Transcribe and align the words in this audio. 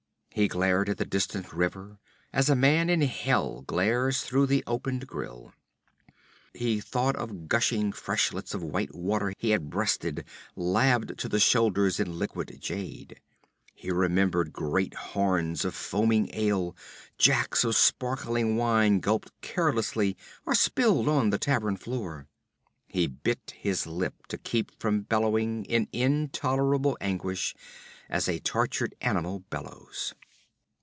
He 0.33 0.47
glared 0.47 0.87
at 0.87 0.97
the 0.97 1.03
distant 1.03 1.51
river 1.51 1.99
as 2.31 2.49
a 2.49 2.55
man 2.55 2.89
in 2.89 3.01
hell 3.01 3.63
glares 3.63 4.21
through 4.23 4.45
the 4.45 4.63
opened 4.65 5.05
grille. 5.05 5.53
He 6.53 6.79
thought 6.79 7.17
of 7.17 7.49
gushing 7.49 7.91
freshets 7.91 8.53
of 8.53 8.63
white 8.63 8.95
water 8.95 9.33
he 9.37 9.49
had 9.49 9.69
breasted, 9.69 10.23
laved 10.55 11.19
to 11.19 11.27
the 11.27 11.37
shoulders 11.37 11.99
in 11.99 12.17
liquid 12.17 12.59
jade. 12.61 13.19
He 13.75 13.91
remembered 13.91 14.53
great 14.53 14.93
horns 14.93 15.65
of 15.65 15.75
foaming 15.75 16.29
ale, 16.33 16.77
jacks 17.17 17.65
of 17.65 17.75
sparkling 17.75 18.55
wine 18.55 19.01
gulped 19.01 19.31
carelessly 19.41 20.15
or 20.45 20.55
spilled 20.55 21.09
on 21.09 21.31
the 21.31 21.37
tavern 21.39 21.75
floor. 21.75 22.25
He 22.87 23.05
bit 23.05 23.53
his 23.57 23.85
lip 23.85 24.27
to 24.27 24.37
keep 24.37 24.71
from 24.79 25.01
bellowing 25.01 25.65
in 25.65 25.89
intolerable 25.91 26.97
anguish 27.01 27.53
as 28.09 28.29
a 28.29 28.39
tortured 28.39 28.95
animal 29.01 29.39
bellows. 29.49 30.13